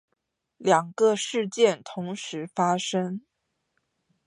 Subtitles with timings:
[0.57, 3.21] 两个事件同时发生